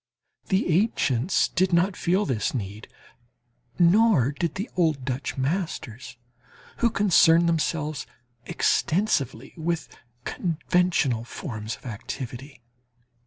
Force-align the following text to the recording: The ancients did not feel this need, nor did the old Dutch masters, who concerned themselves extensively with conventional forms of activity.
The 0.47 0.67
ancients 0.81 1.47
did 1.49 1.71
not 1.71 1.95
feel 1.95 2.25
this 2.25 2.55
need, 2.55 2.87
nor 3.77 4.31
did 4.31 4.55
the 4.55 4.67
old 4.75 5.05
Dutch 5.05 5.37
masters, 5.37 6.17
who 6.77 6.89
concerned 6.89 7.47
themselves 7.47 8.07
extensively 8.47 9.53
with 9.57 9.89
conventional 10.25 11.23
forms 11.23 11.75
of 11.75 11.85
activity. 11.85 12.63